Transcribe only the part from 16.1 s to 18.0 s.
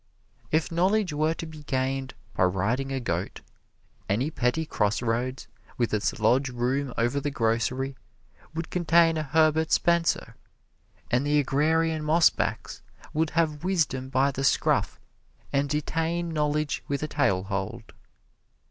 knowledge with a tail hold.